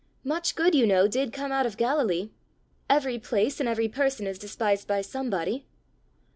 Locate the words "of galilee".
1.67-2.31